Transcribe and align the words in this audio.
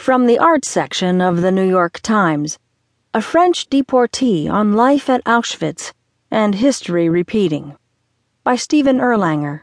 From 0.00 0.24
the 0.24 0.38
art 0.38 0.64
section 0.64 1.20
of 1.20 1.42
the 1.42 1.52
New 1.52 1.68
York 1.68 2.00
Times 2.00 2.58
A 3.12 3.20
French 3.20 3.68
Deportee 3.68 4.48
on 4.48 4.72
Life 4.72 5.10
at 5.10 5.22
Auschwitz 5.24 5.92
and 6.30 6.54
History 6.54 7.06
Repeating 7.06 7.76
by 8.42 8.56
Steven 8.56 8.96
Erlanger. 8.96 9.60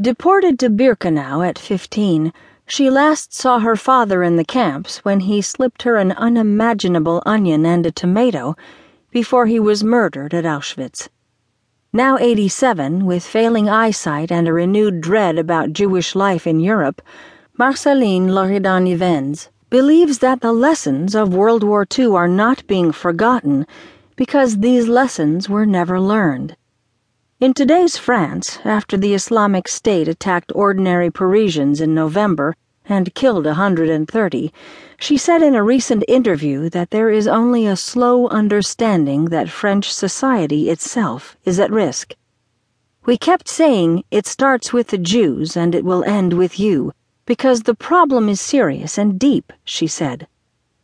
Deported 0.00 0.58
to 0.58 0.70
Birkenau 0.70 1.46
at 1.46 1.58
15, 1.58 2.32
she 2.66 2.88
last 2.88 3.34
saw 3.34 3.58
her 3.58 3.76
father 3.76 4.22
in 4.22 4.36
the 4.36 4.44
camps 4.46 5.04
when 5.04 5.20
he 5.20 5.42
slipped 5.42 5.82
her 5.82 5.96
an 5.96 6.12
unimaginable 6.12 7.22
onion 7.26 7.66
and 7.66 7.84
a 7.84 7.92
tomato 7.92 8.56
before 9.10 9.44
he 9.44 9.60
was 9.60 9.84
murdered 9.84 10.32
at 10.32 10.44
Auschwitz. 10.44 11.10
Now 11.92 12.16
87, 12.16 13.04
with 13.04 13.22
failing 13.22 13.68
eyesight 13.68 14.32
and 14.32 14.48
a 14.48 14.52
renewed 14.54 15.02
dread 15.02 15.38
about 15.38 15.74
Jewish 15.74 16.14
life 16.14 16.46
in 16.46 16.58
Europe, 16.58 17.02
Marceline 17.60 18.28
Loridan-Ivens 18.28 19.50
believes 19.68 20.20
that 20.20 20.40
the 20.40 20.50
lessons 20.50 21.14
of 21.14 21.34
World 21.34 21.62
War 21.62 21.86
II 21.86 22.06
are 22.16 22.26
not 22.26 22.66
being 22.66 22.90
forgotten 22.90 23.66
because 24.16 24.60
these 24.60 24.88
lessons 24.88 25.46
were 25.46 25.66
never 25.66 26.00
learned. 26.00 26.56
In 27.38 27.52
today's 27.52 27.98
France, 27.98 28.60
after 28.64 28.96
the 28.96 29.12
Islamic 29.12 29.68
State 29.68 30.08
attacked 30.08 30.52
ordinary 30.54 31.10
Parisians 31.10 31.82
in 31.82 31.94
November 31.94 32.56
and 32.86 33.14
killed 33.14 33.44
130, 33.44 34.52
she 34.98 35.18
said 35.18 35.42
in 35.42 35.54
a 35.54 35.62
recent 35.62 36.02
interview 36.08 36.70
that 36.70 36.90
there 36.90 37.10
is 37.10 37.28
only 37.28 37.66
a 37.66 37.76
slow 37.76 38.26
understanding 38.28 39.26
that 39.26 39.50
French 39.50 39.92
society 39.92 40.70
itself 40.70 41.36
is 41.44 41.60
at 41.60 41.70
risk. 41.70 42.14
We 43.04 43.18
kept 43.18 43.50
saying 43.50 44.04
it 44.10 44.26
starts 44.26 44.72
with 44.72 44.86
the 44.86 44.96
Jews 44.96 45.58
and 45.58 45.74
it 45.74 45.84
will 45.84 46.02
end 46.04 46.32
with 46.32 46.58
you 46.58 46.94
because 47.30 47.62
the 47.62 47.74
problem 47.76 48.28
is 48.28 48.40
serious 48.40 48.98
and 48.98 49.16
deep, 49.16 49.52
she 49.64 49.86
said. 49.86 50.26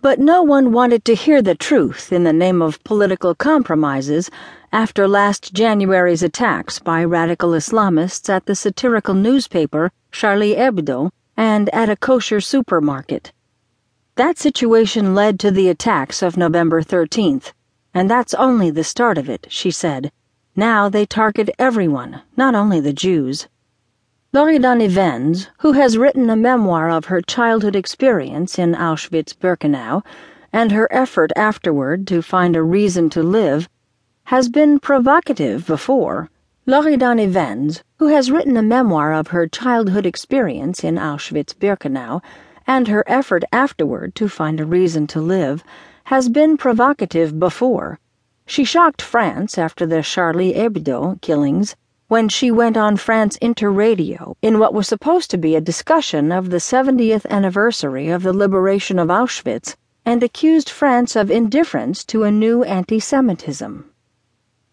But 0.00 0.18
no 0.18 0.42
one 0.42 0.72
wanted 0.72 1.04
to 1.04 1.14
hear 1.14 1.42
the 1.42 1.54
truth 1.54 2.14
in 2.14 2.24
the 2.24 2.32
name 2.32 2.62
of 2.62 2.82
political 2.82 3.34
compromises 3.34 4.30
after 4.72 5.06
last 5.06 5.52
January's 5.52 6.22
attacks 6.22 6.78
by 6.78 7.04
radical 7.04 7.50
Islamists 7.50 8.30
at 8.30 8.46
the 8.46 8.54
satirical 8.54 9.12
newspaper 9.12 9.90
Charlie 10.12 10.54
Hebdo 10.54 11.10
and 11.36 11.68
at 11.74 11.90
a 11.90 11.96
kosher 12.08 12.40
supermarket. 12.40 13.32
That 14.14 14.38
situation 14.38 15.14
led 15.14 15.38
to 15.40 15.50
the 15.50 15.68
attacks 15.68 16.22
of 16.22 16.38
November 16.38 16.80
13th, 16.80 17.52
and 17.92 18.08
that's 18.08 18.32
only 18.32 18.70
the 18.70 18.82
start 18.82 19.18
of 19.18 19.28
it, 19.28 19.46
she 19.50 19.70
said. 19.70 20.10
Now 20.56 20.88
they 20.88 21.04
target 21.04 21.50
everyone, 21.58 22.22
not 22.34 22.54
only 22.54 22.80
the 22.80 22.94
Jews. 22.94 23.46
Loridan-Ivens, 24.32 25.48
who 25.58 25.72
has 25.72 25.98
written 25.98 26.30
a 26.30 26.36
memoir 26.36 26.88
of 26.88 27.06
her 27.06 27.20
childhood 27.20 27.74
experience 27.74 28.60
in 28.60 28.76
Auschwitz 28.76 29.34
Birkenau 29.34 30.04
and 30.52 30.70
her 30.70 30.86
effort 30.92 31.32
afterward 31.34 32.06
to 32.06 32.22
find 32.22 32.54
a 32.54 32.62
reason 32.62 33.10
to 33.10 33.24
live, 33.24 33.68
has 34.26 34.48
been 34.48 34.78
provocative 34.78 35.66
before. 35.66 36.30
Loridan-Ivens, 36.64 37.82
who 37.98 38.06
has 38.06 38.30
written 38.30 38.56
a 38.56 38.62
memoir 38.62 39.12
of 39.12 39.28
her 39.28 39.48
childhood 39.48 40.06
experience 40.06 40.84
in 40.84 40.94
Auschwitz 40.94 41.52
Birkenau 41.52 42.22
and 42.68 42.86
her 42.86 43.02
effort 43.08 43.42
afterward 43.50 44.14
to 44.14 44.28
find 44.28 44.60
a 44.60 44.64
reason 44.64 45.08
to 45.08 45.20
live, 45.20 45.64
has 46.04 46.28
been 46.28 46.56
provocative 46.56 47.40
before. 47.40 47.98
She 48.46 48.62
shocked 48.62 49.02
France 49.02 49.58
after 49.58 49.86
the 49.86 50.02
Charlie 50.02 50.52
Hebdo 50.52 51.20
killings 51.20 51.74
when 52.10 52.28
she 52.28 52.50
went 52.50 52.76
on 52.76 52.96
France 52.96 53.36
Inter 53.36 53.70
radio 53.70 54.36
in 54.42 54.58
what 54.58 54.74
was 54.74 54.88
supposed 54.88 55.30
to 55.30 55.38
be 55.38 55.54
a 55.54 55.60
discussion 55.60 56.32
of 56.32 56.50
the 56.50 56.56
70th 56.56 57.24
anniversary 57.30 58.08
of 58.08 58.24
the 58.24 58.32
liberation 58.32 58.98
of 58.98 59.06
Auschwitz 59.06 59.76
and 60.04 60.20
accused 60.24 60.68
France 60.68 61.14
of 61.14 61.30
indifference 61.30 62.04
to 62.04 62.24
a 62.24 62.30
new 62.32 62.64
anti 62.64 62.98
Semitism. 62.98 63.84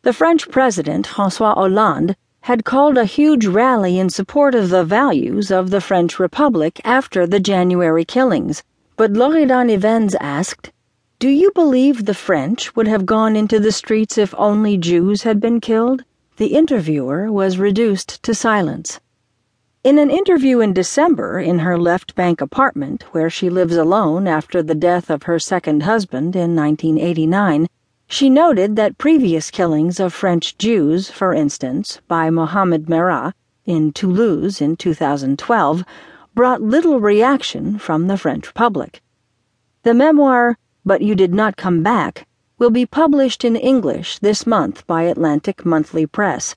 The 0.00 0.14
French 0.14 0.48
president, 0.50 1.06
Francois 1.08 1.52
Hollande, 1.52 2.16
had 2.40 2.64
called 2.64 2.96
a 2.96 3.04
huge 3.04 3.44
rally 3.44 3.98
in 3.98 4.08
support 4.08 4.54
of 4.54 4.70
the 4.70 4.84
values 4.84 5.50
of 5.50 5.68
the 5.68 5.82
French 5.82 6.18
Republic 6.18 6.80
after 6.84 7.26
the 7.26 7.38
January 7.38 8.06
killings, 8.06 8.62
but 8.96 9.12
Loridan 9.12 9.68
Ivens 9.68 10.14
asked, 10.20 10.72
Do 11.18 11.28
you 11.28 11.52
believe 11.54 12.06
the 12.06 12.14
French 12.14 12.74
would 12.74 12.88
have 12.88 13.04
gone 13.04 13.36
into 13.36 13.60
the 13.60 13.72
streets 13.72 14.16
if 14.16 14.34
only 14.38 14.78
Jews 14.78 15.24
had 15.24 15.38
been 15.38 15.60
killed? 15.60 16.02
The 16.36 16.48
interviewer 16.48 17.32
was 17.32 17.56
reduced 17.56 18.22
to 18.24 18.34
silence. 18.34 19.00
In 19.82 19.96
an 19.96 20.10
interview 20.10 20.60
in 20.60 20.74
December 20.74 21.40
in 21.40 21.60
her 21.60 21.78
left 21.78 22.14
bank 22.14 22.42
apartment, 22.42 23.04
where 23.12 23.30
she 23.30 23.48
lives 23.48 23.74
alone 23.74 24.26
after 24.26 24.62
the 24.62 24.74
death 24.74 25.08
of 25.08 25.22
her 25.22 25.38
second 25.38 25.84
husband 25.84 26.36
in 26.36 26.54
1989, 26.54 27.68
she 28.06 28.28
noted 28.28 28.76
that 28.76 28.98
previous 28.98 29.50
killings 29.50 29.98
of 29.98 30.12
French 30.12 30.58
Jews, 30.58 31.10
for 31.10 31.32
instance, 31.32 32.02
by 32.06 32.28
Mohamed 32.28 32.84
Merah 32.84 33.32
in 33.64 33.92
Toulouse 33.92 34.60
in 34.60 34.76
2012, 34.76 35.84
brought 36.34 36.60
little 36.60 37.00
reaction 37.00 37.78
from 37.78 38.08
the 38.08 38.18
French 38.18 38.52
public. 38.52 39.00
The 39.84 39.94
memoir, 39.94 40.58
But 40.84 41.00
You 41.00 41.14
Did 41.14 41.32
Not 41.32 41.56
Come 41.56 41.82
Back, 41.82 42.25
will 42.58 42.70
be 42.70 42.86
published 42.86 43.44
in 43.44 43.54
English 43.54 44.18
this 44.20 44.46
month 44.46 44.86
by 44.86 45.02
Atlantic 45.02 45.66
Monthly 45.66 46.06
Press. 46.06 46.56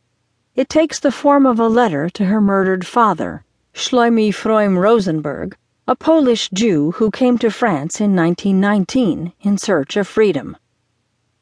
It 0.56 0.70
takes 0.70 0.98
the 0.98 1.12
form 1.12 1.46
of 1.46 1.60
a 1.60 1.68
letter 1.68 2.10
to 2.12 2.26
her 2.26 2.40
murdered 2.40 2.88
father, 2.88 3.44
Shloime 3.74 4.34
Froim 4.34 4.78
Rosenberg, 4.78 5.58
a 5.90 5.98
Polish 5.98 6.50
Jew 6.54 6.92
who 6.92 7.12
came 7.12 7.38
to 7.40 7.52
France 7.52 8.00
in 8.00 8.16
1919 8.16 9.34
in 9.42 9.58
search 9.58 9.98
of 9.98 10.08
freedom. 10.08 10.56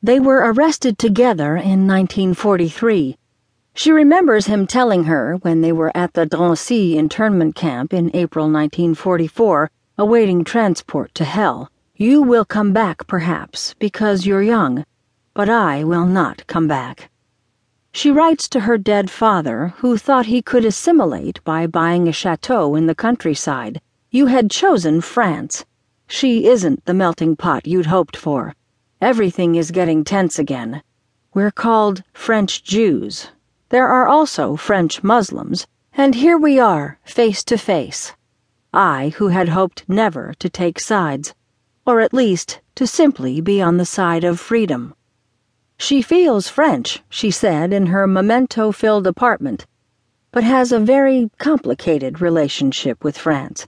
They 0.02 0.20
were 0.20 0.52
arrested 0.52 0.98
together 0.98 1.56
in 1.56 1.86
1943. 1.86 3.16
She 3.76 3.92
remembers 3.92 4.48
him 4.48 4.66
telling 4.66 5.04
her 5.04 5.36
when 5.44 5.62
they 5.62 5.72
were 5.72 5.96
at 5.96 6.14
the 6.14 6.26
Drancy 6.26 6.98
internment 6.98 7.54
camp 7.54 7.94
in 7.94 8.10
April 8.16 8.46
1944, 8.46 9.70
awaiting 10.00 10.44
transport 10.44 11.14
to 11.14 11.26
hell. 11.26 11.70
You 12.00 12.22
will 12.22 12.46
come 12.46 12.74
back, 12.74 13.08
perhaps, 13.08 13.74
because 13.80 14.24
you're 14.24 14.44
young, 14.44 14.86
but 15.34 15.50
I 15.50 15.84
will 15.84 16.06
not 16.06 16.46
come 16.46 16.68
back. 16.68 17.10
She 17.92 18.12
writes 18.12 18.48
to 18.50 18.60
her 18.60 18.78
dead 18.78 19.10
father, 19.10 19.74
who 19.78 19.98
thought 19.98 20.28
he 20.28 20.44
could 20.44 20.64
assimilate 20.64 21.44
by 21.44 21.66
buying 21.66 22.08
a 22.08 22.12
chateau 22.12 22.76
in 22.76 22.86
the 22.86 22.94
countryside. 22.94 23.82
You 24.12 24.28
had 24.28 24.52
chosen 24.52 25.02
France. 25.02 25.66
She 26.06 26.46
isn't 26.46 26.86
the 26.86 26.94
melting 26.94 27.36
pot 27.36 27.66
you'd 27.66 27.88
hoped 27.88 28.16
for. 28.16 28.54
Everything 29.02 29.56
is 29.56 29.72
getting 29.72 30.04
tense 30.04 30.38
again. 30.38 30.84
We're 31.34 31.50
called 31.50 32.04
French 32.14 32.64
Jews. 32.64 33.30
There 33.70 33.88
are 33.88 34.08
also 34.08 34.56
French 34.56 35.02
Muslims, 35.02 35.66
and 35.94 36.14
here 36.14 36.38
we 36.38 36.60
are, 36.60 37.00
face 37.06 37.44
to 37.46 37.58
face. 37.58 38.14
I, 38.72 39.14
who 39.16 39.30
had 39.30 39.50
hoped 39.50 39.90
never 39.90 40.36
to 40.38 40.48
take 40.48 40.80
sides 40.80 41.34
or 41.88 42.02
at 42.02 42.14
least 42.14 42.60
to 42.76 42.86
simply 42.86 43.40
be 43.40 43.62
on 43.62 43.78
the 43.78 43.86
side 43.86 44.26
of 44.26 44.42
freedom. 44.42 44.94
She 45.78 46.02
feels 46.02 46.50
French, 46.50 47.02
she 47.08 47.32
said 47.32 47.72
in 47.72 47.86
her 47.88 48.06
memento 48.06 48.74
filled 48.74 49.08
apartment, 49.08 49.66
but 50.34 50.44
has 50.44 50.74
a 50.74 50.80
very 50.80 51.32
complicated 51.38 52.20
relationship 52.20 53.06
with 53.06 53.18
France. 53.18 53.68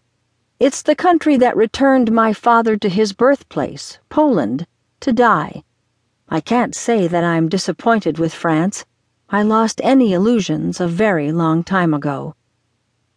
It's 0.59 0.81
the 0.81 0.95
country 0.95 1.37
that 1.37 1.55
returned 1.55 2.11
my 2.11 2.33
father 2.33 2.75
to 2.75 2.89
his 2.89 3.13
birthplace, 3.13 3.99
Poland, 4.09 4.67
to 4.99 5.13
die. 5.13 5.63
I 6.27 6.41
can't 6.41 6.75
say 6.75 7.07
that 7.07 7.23
I'm 7.23 7.47
disappointed 7.47 8.19
with 8.19 8.33
France. 8.33 8.83
I 9.29 9.43
lost 9.43 9.79
any 9.81 10.11
illusions 10.11 10.81
a 10.81 10.87
very 10.87 11.31
long 11.31 11.63
time 11.63 11.93
ago. 11.93 12.35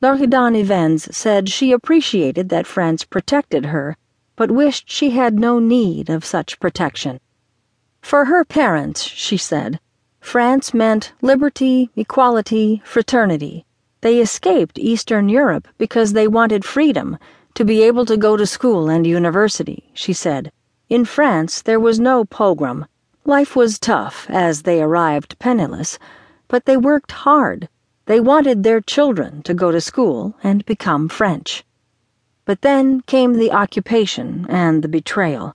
Loridan-Ivens 0.00 1.14
said 1.16 1.48
she 1.48 1.72
appreciated 1.72 2.50
that 2.50 2.69
France 2.69 3.02
protected 3.04 3.66
her 3.66 3.96
but 4.43 4.50
wished 4.50 4.91
she 4.91 5.11
had 5.11 5.39
no 5.39 5.61
need 5.61 6.11
of 6.11 6.25
such 6.25 6.59
protection. 6.59 7.21
For 8.00 8.25
her 8.25 8.44
parents, 8.44 9.00
she 9.00 9.37
said, 9.37 9.79
France 10.19 10.75
meant 10.75 11.12
liberty, 11.23 11.91
equality, 11.94 12.83
fraternity. 12.85 13.65
They 14.00 14.19
escaped 14.19 14.81
Eastern 14.81 15.29
Europe 15.29 15.69
because 15.79 16.12
they 16.12 16.27
wanted 16.27 16.65
freedom, 16.65 17.19
to 17.55 17.65
be 17.65 17.85
able 17.85 18.05
to 18.05 18.17
go 18.17 18.37
to 18.37 18.44
school 18.44 18.89
and 18.89 19.06
university, 19.06 19.93
she 19.94 20.12
said. 20.12 20.50
In 20.89 21.05
France, 21.05 21.62
there 21.62 21.79
was 21.79 22.00
no 22.00 22.25
pogrom. 22.25 22.87
Life 23.25 23.55
was 23.55 23.79
tough 23.79 24.27
as 24.29 24.62
they 24.62 24.83
arrived 24.83 25.39
penniless, 25.39 26.00
but 26.49 26.65
they 26.65 26.77
worked 26.77 27.12
hard. 27.12 27.69
They 28.06 28.19
wanted 28.19 28.65
their 28.65 28.81
children 28.81 29.43
to 29.44 29.55
go 29.55 29.71
to 29.71 29.81
school 29.81 30.35
and 30.43 30.67
become 30.67 31.09
French. 31.09 31.62
But 32.44 32.62
then 32.62 33.03
came 33.03 33.35
the 33.35 33.53
occupation 33.53 34.47
and 34.49 34.83
the 34.83 34.89
betrayal. 34.89 35.55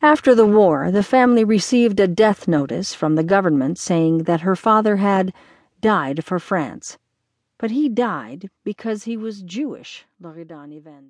After 0.00 0.34
the 0.34 0.46
war, 0.46 0.90
the 0.90 1.02
family 1.02 1.44
received 1.44 1.98
a 1.98 2.06
death 2.06 2.46
notice 2.46 2.94
from 2.94 3.16
the 3.16 3.24
government 3.24 3.78
saying 3.78 4.24
that 4.24 4.42
her 4.42 4.56
father 4.56 4.96
had 4.96 5.32
died 5.80 6.24
for 6.24 6.38
France. 6.38 6.98
But 7.58 7.72
he 7.72 7.88
died 7.88 8.48
because 8.64 9.04
he 9.04 9.16
was 9.16 9.42
Jewish, 9.42 10.06
Loridan-Ivens. 10.22 11.08